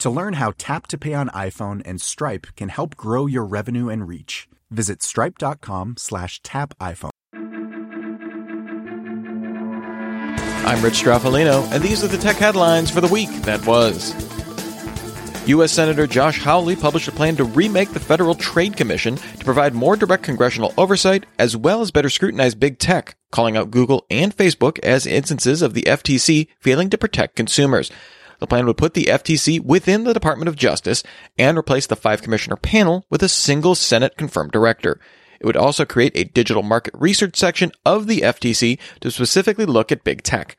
To 0.00 0.08
learn 0.08 0.32
how 0.34 0.54
Tap 0.56 0.86
to 0.88 0.98
Pay 0.98 1.12
on 1.12 1.28
iPhone 1.28 1.82
and 1.84 2.00
Stripe 2.00 2.46
can 2.56 2.70
help 2.70 2.96
grow 2.96 3.26
your 3.26 3.44
revenue 3.44 3.90
and 3.90 4.08
reach, 4.08 4.48
visit 4.70 5.02
stripe.com 5.02 5.96
slash 5.98 6.40
tap 6.42 6.72
iPhone. 6.78 7.10
I'm 10.64 10.82
Rich 10.82 11.02
Stroffolino, 11.02 11.70
and 11.70 11.84
these 11.84 12.02
are 12.02 12.08
the 12.08 12.16
tech 12.16 12.36
headlines 12.36 12.90
for 12.90 13.02
the 13.02 13.08
week 13.08 13.28
that 13.42 13.66
was. 13.66 14.14
U.S. 15.46 15.72
Senator 15.72 16.06
Josh 16.06 16.38
Hawley 16.38 16.76
published 16.76 17.08
a 17.08 17.12
plan 17.12 17.36
to 17.36 17.44
remake 17.44 17.90
the 17.90 18.00
Federal 18.00 18.34
Trade 18.34 18.78
Commission 18.78 19.16
to 19.16 19.44
provide 19.44 19.74
more 19.74 19.96
direct 19.96 20.22
congressional 20.22 20.72
oversight 20.78 21.26
as 21.38 21.58
well 21.58 21.82
as 21.82 21.90
better 21.90 22.08
scrutinize 22.08 22.54
big 22.54 22.78
tech, 22.78 23.16
calling 23.32 23.54
out 23.54 23.70
Google 23.70 24.06
and 24.10 24.34
Facebook 24.34 24.78
as 24.78 25.06
instances 25.06 25.60
of 25.60 25.74
the 25.74 25.82
FTC 25.82 26.46
failing 26.58 26.88
to 26.88 26.96
protect 26.96 27.36
consumers. 27.36 27.90
The 28.40 28.46
plan 28.46 28.66
would 28.66 28.78
put 28.78 28.94
the 28.94 29.04
FTC 29.04 29.62
within 29.62 30.04
the 30.04 30.14
Department 30.14 30.48
of 30.48 30.56
Justice 30.56 31.02
and 31.38 31.56
replace 31.56 31.86
the 31.86 31.96
five 31.96 32.22
commissioner 32.22 32.56
panel 32.56 33.06
with 33.10 33.22
a 33.22 33.28
single 33.28 33.74
Senate 33.74 34.16
confirmed 34.16 34.50
director. 34.50 34.98
It 35.40 35.46
would 35.46 35.56
also 35.56 35.84
create 35.84 36.16
a 36.16 36.24
digital 36.24 36.62
market 36.62 36.94
research 36.96 37.36
section 37.36 37.70
of 37.84 38.06
the 38.06 38.22
FTC 38.22 38.78
to 39.00 39.10
specifically 39.10 39.66
look 39.66 39.92
at 39.92 40.04
big 40.04 40.22
tech. 40.22 40.56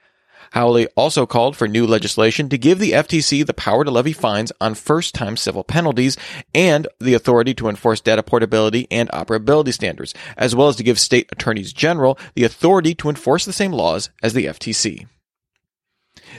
Hawley 0.53 0.87
also 0.95 1.25
called 1.25 1.55
for 1.55 1.67
new 1.67 1.87
legislation 1.87 2.49
to 2.49 2.57
give 2.57 2.77
the 2.77 2.91
FTC 2.91 3.45
the 3.45 3.53
power 3.53 3.85
to 3.85 3.91
levy 3.91 4.11
fines 4.11 4.51
on 4.59 4.75
first 4.75 5.15
time 5.15 5.37
civil 5.37 5.63
penalties 5.63 6.17
and 6.53 6.87
the 6.99 7.13
authority 7.13 7.53
to 7.53 7.69
enforce 7.69 8.01
data 8.01 8.21
portability 8.21 8.85
and 8.91 9.09
operability 9.11 9.73
standards, 9.73 10.13
as 10.35 10.55
well 10.55 10.67
as 10.67 10.75
to 10.75 10.83
give 10.83 10.99
state 10.99 11.29
attorneys 11.31 11.71
general 11.71 12.19
the 12.35 12.43
authority 12.43 12.93
to 12.95 13.07
enforce 13.07 13.45
the 13.45 13.53
same 13.53 13.71
laws 13.71 14.09
as 14.21 14.33
the 14.33 14.45
FTC. 14.45 15.07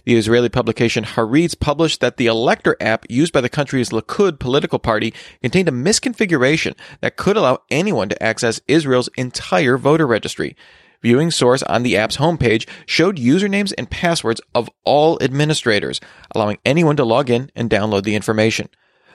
The 0.05 0.17
Israeli 0.17 0.49
publication 0.49 1.05
Haaretz 1.05 1.59
published 1.59 2.01
that 2.01 2.17
the 2.17 2.27
Elector 2.27 2.77
app 2.81 3.07
used 3.09 3.33
by 3.33 3.41
the 3.41 3.49
country's 3.49 3.91
Likud 3.91 4.41
political 4.41 4.81
party 4.81 5.15
contained 5.41 5.69
a 5.69 5.73
misconfiguration 5.73 6.75
that 7.01 7.17
could 7.17 7.37
allow 7.37 7.59
anyone 7.71 8.09
to 8.09 8.21
access 8.23 8.61
Israel's 8.67 9.09
entire 9.17 9.79
voter 9.79 10.07
registry. 10.07 10.57
Viewing 11.03 11.31
source 11.31 11.63
on 11.65 11.85
the 11.85 11.97
app's 11.97 12.17
homepage 12.17 12.69
showed 12.87 13.17
usernames 13.17 13.73
and 13.79 13.91
passwords 13.91 14.41
of 14.55 14.69
all 14.85 15.23
administrators, 15.23 16.01
allowing 16.35 16.59
anyone 16.65 16.97
to 16.97 17.05
log 17.05 17.31
in 17.31 17.51
and 17.55 17.71
download 17.71 18.03
the 18.03 18.17
information. 18.17 18.69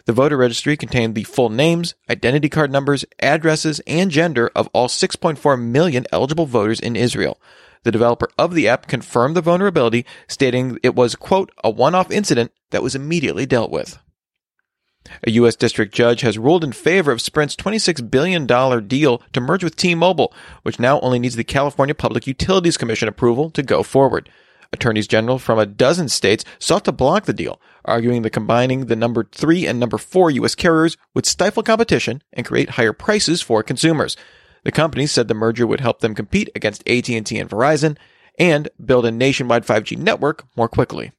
The 0.06 0.14
voter 0.14 0.38
registry 0.38 0.78
contained 0.78 1.16
the 1.16 1.24
full 1.24 1.50
names, 1.50 1.96
identity 2.10 2.48
card 2.48 2.72
numbers, 2.72 3.04
addresses, 3.20 3.82
and 3.86 4.10
gender 4.10 4.50
of 4.56 4.70
all 4.72 4.88
6.4 4.88 5.62
million 5.62 6.06
eligible 6.14 6.46
voters 6.46 6.80
in 6.80 6.96
Israel. 6.96 7.42
The 7.88 7.92
developer 7.94 8.28
of 8.38 8.54
the 8.54 8.68
app 8.68 8.88
confirmed 8.88 9.34
the 9.34 9.42
vulnerability, 9.42 10.06
stating 10.28 10.78
it 10.84 10.94
was, 10.94 11.16
quote, 11.16 11.54
a 11.64 11.70
one-off 11.70 12.12
incident 12.12 12.52
that 12.72 12.84
was 12.84 12.96
immediately 12.96 13.46
dealt 13.46 13.72
with. 13.72 13.98
A 15.26 15.32
U.S. 15.32 15.56
district 15.56 15.96
judge 15.96 16.20
has 16.20 16.38
ruled 16.38 16.66
in 16.66 16.74
favor 16.74 17.14
of 17.14 17.22
Sprint's 17.22 17.56
$26 17.56 18.12
billion 18.12 18.46
deal 18.90 19.22
to 19.32 19.40
merge 19.40 19.64
with 19.64 19.78
T-Mobile, 19.78 20.34
which 20.64 20.82
now 20.82 21.00
only 21.00 21.18
needs 21.18 21.38
the 21.38 21.46
California 21.46 21.96
Public 21.96 22.28
Utilities 22.28 22.76
Commission 22.76 23.08
approval 23.08 23.50
to 23.52 23.64
go 23.64 23.84
forward. 23.84 24.30
Attorneys 24.74 25.08
general 25.08 25.40
from 25.40 25.58
a 25.58 25.66
dozen 25.66 26.10
states 26.10 26.44
sought 26.60 26.84
to 26.84 26.92
block 26.92 27.24
the 27.24 27.32
deal, 27.32 27.62
arguing 27.86 28.22
that 28.24 28.32
combining 28.32 28.88
the 28.88 28.98
number 28.98 29.30
three 29.32 29.66
and 29.66 29.80
number 29.80 29.98
four 29.98 30.30
U.S. 30.30 30.56
carriers 30.56 30.98
would 31.14 31.26
stifle 31.26 31.64
competition 31.64 32.22
and 32.34 32.46
create 32.46 32.72
higher 32.72 32.92
prices 32.92 33.42
for 33.42 33.64
consumers. 33.64 34.18
The 34.68 34.74
companies 34.74 35.14
said 35.14 35.30
the 35.30 35.34
merger 35.34 35.66
would 35.66 35.80
help 35.80 36.02
them 36.02 36.14
compete 36.14 36.50
against 36.54 36.86
AT&T 36.90 37.16
and 37.16 37.50
Verizon 37.50 37.96
and 38.38 38.68
build 38.84 39.06
a 39.06 39.12
nationwide 39.12 39.66
5G 39.66 39.98
network 39.98 40.44
more 40.58 40.68
quickly. 40.68 41.14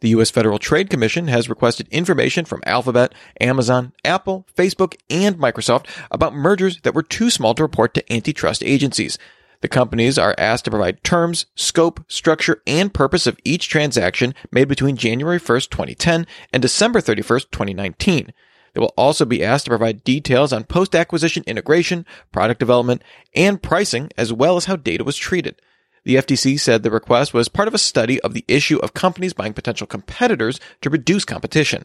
The 0.00 0.08
U.S. 0.08 0.30
Federal 0.30 0.58
Trade 0.58 0.88
Commission 0.88 1.28
has 1.28 1.50
requested 1.50 1.88
information 1.88 2.46
from 2.46 2.62
Alphabet, 2.64 3.14
Amazon, 3.38 3.92
Apple, 4.02 4.46
Facebook, 4.56 4.96
and 5.10 5.36
Microsoft 5.36 5.88
about 6.10 6.32
mergers 6.32 6.80
that 6.84 6.94
were 6.94 7.02
too 7.02 7.28
small 7.28 7.52
to 7.52 7.62
report 7.62 7.92
to 7.92 8.10
antitrust 8.10 8.64
agencies. 8.64 9.18
The 9.60 9.68
companies 9.68 10.16
are 10.18 10.34
asked 10.38 10.64
to 10.64 10.70
provide 10.70 11.04
terms, 11.04 11.44
scope, 11.54 12.02
structure, 12.08 12.62
and 12.66 12.94
purpose 12.94 13.26
of 13.26 13.38
each 13.44 13.68
transaction 13.68 14.34
made 14.50 14.68
between 14.68 14.96
January 14.96 15.38
1st, 15.38 15.68
2010 15.68 16.26
and 16.50 16.62
December 16.62 17.02
31st, 17.02 17.50
2019. 17.50 18.32
They 18.72 18.80
will 18.80 18.94
also 18.96 19.24
be 19.24 19.44
asked 19.44 19.64
to 19.64 19.70
provide 19.70 20.04
details 20.04 20.52
on 20.52 20.64
post 20.64 20.94
acquisition 20.94 21.42
integration, 21.46 22.06
product 22.32 22.60
development, 22.60 23.02
and 23.34 23.62
pricing, 23.62 24.10
as 24.16 24.32
well 24.32 24.56
as 24.56 24.66
how 24.66 24.76
data 24.76 25.04
was 25.04 25.16
treated. 25.16 25.60
The 26.04 26.16
FTC 26.16 26.58
said 26.58 26.82
the 26.82 26.90
request 26.90 27.34
was 27.34 27.48
part 27.48 27.68
of 27.68 27.74
a 27.74 27.78
study 27.78 28.20
of 28.20 28.32
the 28.32 28.44
issue 28.48 28.78
of 28.78 28.94
companies 28.94 29.34
buying 29.34 29.52
potential 29.52 29.86
competitors 29.86 30.58
to 30.80 30.90
reduce 30.90 31.24
competition. 31.24 31.84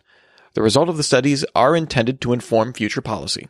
The 0.53 0.61
result 0.61 0.87
of 0.87 0.97
the 0.97 1.03
studies 1.03 1.43
are 1.53 1.75
intended 1.75 2.21
to 2.21 2.31
inform 2.31 2.71
future 2.71 3.01
policy. 3.01 3.49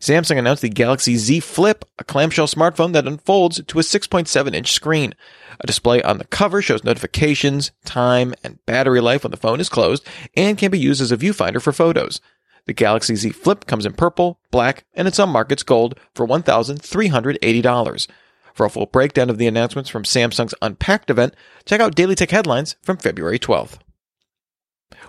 Samsung 0.00 0.38
announced 0.38 0.62
the 0.62 0.68
Galaxy 0.68 1.16
Z 1.16 1.40
Flip, 1.40 1.84
a 1.98 2.04
clamshell 2.04 2.46
smartphone 2.46 2.92
that 2.92 3.06
unfolds 3.06 3.60
to 3.66 3.78
a 3.78 3.82
6.7 3.82 4.54
inch 4.54 4.72
screen. 4.72 5.14
A 5.60 5.66
display 5.66 6.02
on 6.02 6.18
the 6.18 6.24
cover 6.26 6.62
shows 6.62 6.84
notifications, 6.84 7.72
time, 7.84 8.34
and 8.44 8.64
battery 8.66 9.00
life 9.00 9.24
when 9.24 9.30
the 9.30 9.36
phone 9.36 9.60
is 9.60 9.68
closed 9.68 10.06
and 10.36 10.58
can 10.58 10.70
be 10.70 10.78
used 10.78 11.00
as 11.00 11.12
a 11.12 11.16
viewfinder 11.16 11.60
for 11.60 11.72
photos. 11.72 12.20
The 12.66 12.72
Galaxy 12.72 13.16
Z 13.16 13.30
Flip 13.30 13.66
comes 13.66 13.86
in 13.86 13.92
purple, 13.94 14.38
black, 14.50 14.84
and 14.94 15.06
in 15.06 15.14
some 15.14 15.30
markets 15.30 15.62
gold 15.62 15.98
for 16.14 16.26
$1,380. 16.26 18.06
For 18.54 18.66
a 18.66 18.70
full 18.70 18.86
breakdown 18.86 19.28
of 19.30 19.38
the 19.38 19.46
announcements 19.46 19.90
from 19.90 20.04
Samsung's 20.04 20.54
Unpacked 20.62 21.10
event, 21.10 21.34
check 21.64 21.80
out 21.80 21.94
Daily 21.94 22.14
Tech 22.14 22.30
Headlines 22.30 22.76
from 22.82 22.96
February 22.96 23.38
12th. 23.38 23.78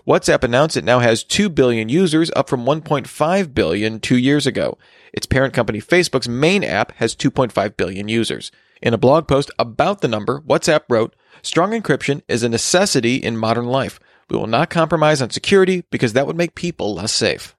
WhatsApp 0.07 0.45
announced 0.45 0.77
it 0.77 0.86
now 0.86 1.00
has 1.00 1.21
2 1.25 1.50
billion 1.50 1.89
users, 1.89 2.31
up 2.33 2.48
from 2.48 2.63
1.5 2.63 3.54
billion 3.54 4.00
two 4.00 4.18
years 4.18 4.48
ago. 4.48 4.77
Its 5.12 5.25
parent 5.25 5.54
company 5.54 5.81
Facebook's 5.81 6.30
main 6.30 6.63
app 6.63 6.94
has 6.94 7.13
2.5 7.13 7.75
billion 7.75 8.07
users. 8.07 8.50
In 8.81 8.94
a 8.94 8.98
blog 8.98 9.27
post 9.27 9.51
about 9.59 10.00
the 10.00 10.07
number, 10.07 10.39
WhatsApp 10.48 10.83
wrote, 10.88 11.13
Strong 11.42 11.71
encryption 11.71 12.21
is 12.30 12.42
a 12.42 12.48
necessity 12.48 13.18
in 13.18 13.36
modern 13.36 13.65
life. 13.65 14.00
We 14.30 14.38
will 14.38 14.48
not 14.48 14.69
compromise 14.69 15.21
on 15.21 15.30
security 15.30 15.83
because 15.92 16.13
that 16.13 16.25
would 16.25 16.38
make 16.38 16.56
people 16.56 16.95
less 16.95 17.12
safe. 17.12 17.57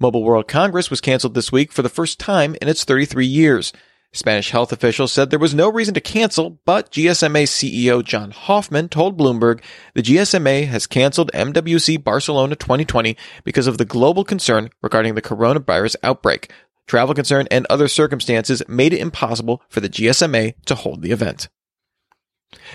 Mobile 0.00 0.24
World 0.24 0.48
Congress 0.48 0.90
was 0.90 1.00
canceled 1.00 1.34
this 1.34 1.52
week 1.52 1.70
for 1.70 1.82
the 1.82 1.88
first 1.88 2.18
time 2.18 2.56
in 2.60 2.66
its 2.66 2.82
33 2.82 3.24
years. 3.24 3.72
Spanish 4.14 4.50
health 4.50 4.72
officials 4.72 5.12
said 5.12 5.30
there 5.30 5.40
was 5.40 5.54
no 5.54 5.68
reason 5.70 5.92
to 5.92 6.00
cancel, 6.00 6.60
but 6.64 6.92
GSMA 6.92 7.42
CEO 7.42 8.02
John 8.02 8.30
Hoffman 8.30 8.88
told 8.88 9.18
Bloomberg 9.18 9.60
the 9.94 10.02
GSMA 10.02 10.68
has 10.68 10.86
canceled 10.86 11.32
MWC 11.34 12.02
Barcelona 12.02 12.54
2020 12.54 13.16
because 13.42 13.66
of 13.66 13.76
the 13.76 13.84
global 13.84 14.22
concern 14.22 14.70
regarding 14.82 15.16
the 15.16 15.22
coronavirus 15.22 15.96
outbreak. 16.04 16.52
Travel 16.86 17.12
concern 17.12 17.48
and 17.50 17.66
other 17.68 17.88
circumstances 17.88 18.62
made 18.68 18.92
it 18.92 19.00
impossible 19.00 19.60
for 19.68 19.80
the 19.80 19.88
GSMA 19.88 20.54
to 20.66 20.76
hold 20.76 21.02
the 21.02 21.10
event. 21.10 21.48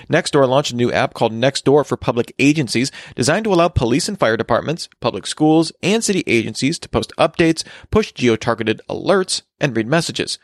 Nextdoor 0.10 0.46
launched 0.46 0.74
a 0.74 0.76
new 0.76 0.92
app 0.92 1.14
called 1.14 1.32
Nextdoor 1.32 1.86
for 1.86 1.96
public 1.96 2.36
agencies 2.38 2.92
designed 3.16 3.46
to 3.46 3.54
allow 3.54 3.70
police 3.70 4.10
and 4.10 4.20
fire 4.20 4.36
departments, 4.36 4.90
public 5.00 5.26
schools, 5.26 5.72
and 5.82 6.04
city 6.04 6.22
agencies 6.28 6.78
to 6.80 6.90
post 6.90 7.14
updates, 7.18 7.64
push 7.92 8.12
geo-targeted 8.12 8.82
alerts, 8.90 9.44
and 9.62 9.78
read 9.78 9.88
messages. 9.88 10.38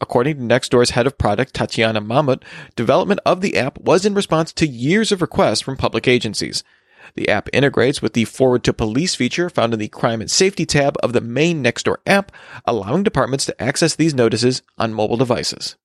According 0.00 0.36
to 0.36 0.42
Nextdoor's 0.42 0.90
head 0.90 1.06
of 1.06 1.18
product, 1.18 1.54
Tatiana 1.54 2.00
Mamut, 2.00 2.42
development 2.76 3.20
of 3.26 3.40
the 3.40 3.56
app 3.56 3.80
was 3.80 4.06
in 4.06 4.14
response 4.14 4.52
to 4.52 4.66
years 4.66 5.10
of 5.10 5.20
requests 5.20 5.60
from 5.60 5.76
public 5.76 6.06
agencies. 6.06 6.62
The 7.14 7.28
app 7.28 7.48
integrates 7.52 8.00
with 8.00 8.12
the 8.12 8.24
Forward 8.24 8.62
to 8.64 8.72
Police 8.72 9.14
feature 9.14 9.50
found 9.50 9.72
in 9.72 9.80
the 9.80 9.88
Crime 9.88 10.20
and 10.20 10.30
Safety 10.30 10.66
tab 10.66 10.96
of 11.02 11.12
the 11.12 11.20
main 11.20 11.64
Nextdoor 11.64 11.96
app, 12.06 12.30
allowing 12.64 13.02
departments 13.02 13.44
to 13.46 13.60
access 13.62 13.96
these 13.96 14.14
notices 14.14 14.62
on 14.76 14.94
mobile 14.94 15.16
devices. 15.16 15.76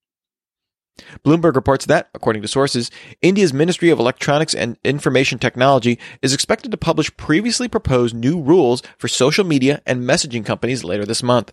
Bloomberg 1.24 1.56
reports 1.56 1.86
that, 1.86 2.08
according 2.14 2.42
to 2.42 2.48
sources, 2.48 2.90
India's 3.20 3.52
Ministry 3.52 3.90
of 3.90 3.98
Electronics 3.98 4.54
and 4.54 4.76
Information 4.84 5.40
Technology 5.40 5.98
is 6.22 6.32
expected 6.32 6.70
to 6.70 6.76
publish 6.76 7.16
previously 7.16 7.66
proposed 7.66 8.14
new 8.14 8.40
rules 8.40 8.80
for 8.96 9.08
social 9.08 9.44
media 9.44 9.82
and 9.86 10.02
messaging 10.02 10.46
companies 10.46 10.84
later 10.84 11.04
this 11.04 11.22
month. 11.22 11.50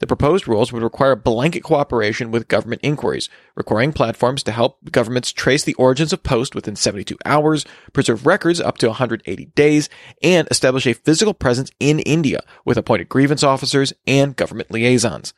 The 0.00 0.06
proposed 0.06 0.46
rules 0.46 0.72
would 0.72 0.82
require 0.82 1.16
blanket 1.16 1.64
cooperation 1.64 2.30
with 2.30 2.46
government 2.46 2.82
inquiries, 2.84 3.28
requiring 3.56 3.92
platforms 3.92 4.44
to 4.44 4.52
help 4.52 4.78
governments 4.92 5.32
trace 5.32 5.64
the 5.64 5.74
origins 5.74 6.12
of 6.12 6.22
posts 6.22 6.54
within 6.54 6.76
72 6.76 7.18
hours, 7.24 7.66
preserve 7.92 8.24
records 8.24 8.60
up 8.60 8.78
to 8.78 8.86
180 8.86 9.46
days, 9.56 9.88
and 10.22 10.46
establish 10.52 10.86
a 10.86 10.92
physical 10.92 11.34
presence 11.34 11.72
in 11.80 11.98
India 12.00 12.44
with 12.64 12.78
appointed 12.78 13.08
grievance 13.08 13.42
officers 13.42 13.92
and 14.06 14.36
government 14.36 14.70
liaisons. 14.70 15.34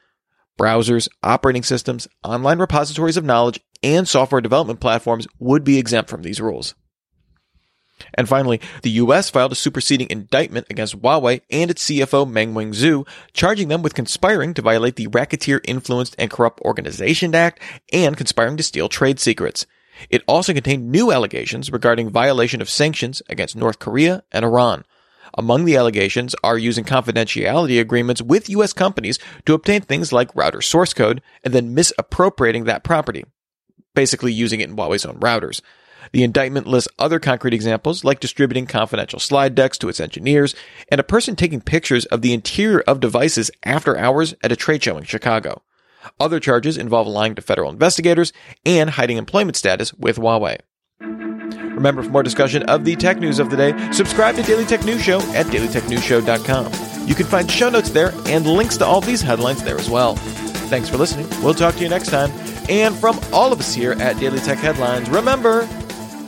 Browsers, 0.58 1.08
operating 1.22 1.62
systems, 1.62 2.06
online 2.22 2.58
repositories 2.58 3.16
of 3.16 3.24
knowledge, 3.24 3.60
and 3.82 4.06
software 4.06 4.42
development 4.42 4.78
platforms 4.78 5.26
would 5.38 5.64
be 5.64 5.78
exempt 5.78 6.10
from 6.10 6.20
these 6.20 6.38
rules. 6.38 6.74
And 8.14 8.28
finally, 8.28 8.60
the 8.82 8.90
US 8.90 9.30
filed 9.30 9.52
a 9.52 9.56
superseding 9.56 10.08
indictment 10.10 10.66
against 10.70 11.00
Huawei 11.00 11.40
and 11.50 11.70
its 11.70 11.84
CFO 11.84 12.30
Meng 12.30 12.54
Wanzhou, 12.54 13.06
charging 13.32 13.68
them 13.68 13.82
with 13.82 13.94
conspiring 13.94 14.54
to 14.54 14.62
violate 14.62 14.96
the 14.96 15.08
Racketeer 15.08 15.60
Influenced 15.64 16.14
and 16.18 16.30
Corrupt 16.30 16.60
Organization 16.62 17.34
Act 17.34 17.60
and 17.92 18.16
conspiring 18.16 18.56
to 18.56 18.62
steal 18.62 18.88
trade 18.88 19.20
secrets. 19.20 19.66
It 20.08 20.22
also 20.26 20.54
contained 20.54 20.90
new 20.90 21.12
allegations 21.12 21.70
regarding 21.70 22.10
violation 22.10 22.62
of 22.62 22.70
sanctions 22.70 23.22
against 23.28 23.56
North 23.56 23.78
Korea 23.78 24.22
and 24.32 24.44
Iran. 24.44 24.84
Among 25.36 25.64
the 25.64 25.76
allegations 25.76 26.34
are 26.42 26.58
using 26.58 26.84
confidentiality 26.84 27.80
agreements 27.80 28.22
with 28.22 28.48
US 28.50 28.72
companies 28.72 29.18
to 29.46 29.54
obtain 29.54 29.82
things 29.82 30.12
like 30.12 30.34
router 30.34 30.60
source 30.60 30.92
code 30.92 31.22
and 31.44 31.54
then 31.54 31.74
misappropriating 31.74 32.64
that 32.64 32.82
property, 32.82 33.24
basically 33.94 34.32
using 34.32 34.60
it 34.60 34.70
in 34.70 34.76
Huawei's 34.76 35.04
own 35.04 35.20
routers. 35.20 35.60
The 36.12 36.22
indictment 36.22 36.66
lists 36.66 36.88
other 36.98 37.18
concrete 37.18 37.54
examples 37.54 38.04
like 38.04 38.20
distributing 38.20 38.66
confidential 38.66 39.20
slide 39.20 39.54
decks 39.54 39.78
to 39.78 39.88
its 39.88 40.00
engineers 40.00 40.54
and 40.90 41.00
a 41.00 41.04
person 41.04 41.36
taking 41.36 41.60
pictures 41.60 42.04
of 42.06 42.22
the 42.22 42.32
interior 42.32 42.80
of 42.80 43.00
devices 43.00 43.50
after 43.64 43.96
hours 43.96 44.34
at 44.42 44.52
a 44.52 44.56
trade 44.56 44.82
show 44.82 44.96
in 44.96 45.04
Chicago. 45.04 45.62
Other 46.18 46.40
charges 46.40 46.76
involve 46.76 47.06
lying 47.06 47.34
to 47.34 47.42
federal 47.42 47.70
investigators 47.70 48.32
and 48.64 48.90
hiding 48.90 49.16
employment 49.16 49.56
status 49.56 49.92
with 49.94 50.16
Huawei. 50.16 50.58
Remember, 51.00 52.02
for 52.02 52.10
more 52.10 52.22
discussion 52.22 52.62
of 52.64 52.84
the 52.84 52.96
tech 52.96 53.18
news 53.18 53.38
of 53.38 53.50
the 53.50 53.56
day, 53.56 53.92
subscribe 53.92 54.36
to 54.36 54.42
Daily 54.42 54.66
Tech 54.66 54.84
News 54.84 55.02
Show 55.02 55.20
at 55.32 55.46
dailytechnewsshow.com. 55.46 57.08
You 57.08 57.14
can 57.14 57.26
find 57.26 57.50
show 57.50 57.70
notes 57.70 57.90
there 57.90 58.12
and 58.26 58.46
links 58.46 58.76
to 58.78 58.84
all 58.84 59.00
these 59.00 59.22
headlines 59.22 59.62
there 59.62 59.78
as 59.78 59.88
well. 59.88 60.16
Thanks 60.68 60.88
for 60.88 60.98
listening. 60.98 61.26
We'll 61.42 61.54
talk 61.54 61.74
to 61.76 61.82
you 61.82 61.88
next 61.88 62.08
time. 62.08 62.30
And 62.68 62.94
from 62.94 63.18
all 63.32 63.52
of 63.52 63.60
us 63.60 63.74
here 63.74 63.92
at 63.92 64.18
Daily 64.18 64.38
Tech 64.40 64.58
Headlines, 64.58 65.08
remember, 65.08 65.66